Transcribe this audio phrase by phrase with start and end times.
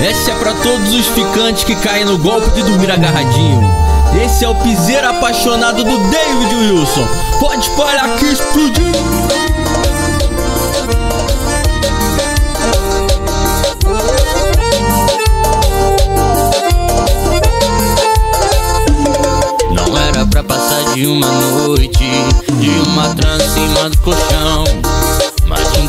[0.00, 3.62] Essa é pra todos os ficantes que caem no golpe de dormir agarradinho.
[4.24, 7.06] Esse é o piseiro apaixonado do David Wilson.
[7.40, 8.92] Pode parar que explodiu.
[19.70, 22.10] Não era pra passar de uma noite,
[22.60, 24.64] de uma trança em cima do colchão.
[25.46, 25.86] Mas um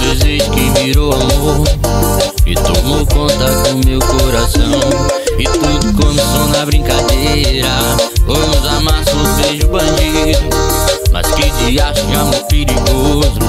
[1.50, 1.68] amor
[2.46, 4.80] e tomou conta do meu coração.
[5.38, 7.68] E tudo começou na brincadeira.
[8.28, 10.50] Uns amassos, beijo bandido.
[11.12, 13.40] Mas que diacho de amor perigoso.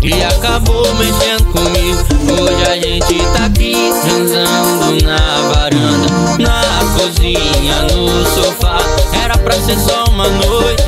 [0.00, 2.02] E acabou mexendo comigo.
[2.42, 6.06] Hoje a gente tá aqui transando na varanda,
[6.38, 6.62] na
[6.96, 8.78] cozinha, no sofá.
[9.12, 10.84] Era pra ser só uma noite,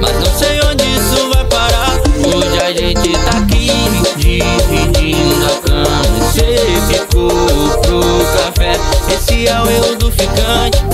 [0.00, 2.00] mas não sei onde isso vai parar.
[2.34, 2.49] Hoje
[7.28, 8.00] Pro
[8.36, 8.72] café.
[9.12, 10.89] Esse é o erro do ficante.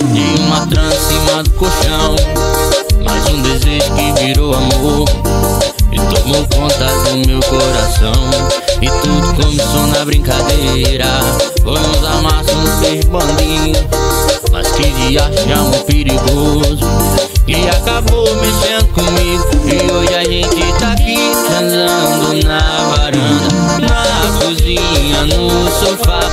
[0.00, 2.16] De uma trança em cima do colchão.
[3.04, 5.08] Mas um desejo que virou amor.
[5.92, 8.12] E tomou conta do meu coração.
[8.80, 11.06] E tudo começou na brincadeira.
[11.62, 13.78] Foi uns amassos, uns beijos bandinhos
[14.52, 16.78] Mas que diacho de amor perigoso.
[17.46, 19.44] E acabou mexendo comigo.
[19.66, 22.60] E hoje a gente tá aqui transando na
[22.96, 23.54] varanda.
[23.80, 26.23] Na cozinha, no sofá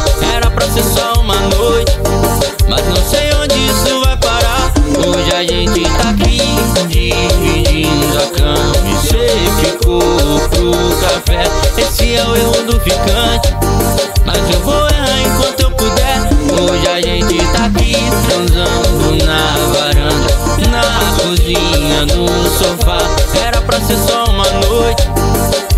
[21.53, 22.97] sozinha no sofá.
[23.45, 25.03] Era pra ser só uma noite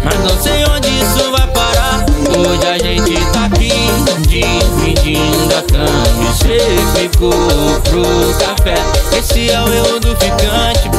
[0.03, 2.05] Mas não sei onde isso vai parar.
[2.37, 3.71] Hoje a gente tá aqui
[4.27, 6.33] Dividindo a cama.
[6.33, 6.59] Você
[6.95, 7.31] ficou
[7.83, 8.75] pro café.
[9.17, 10.89] Esse é o erro do ficante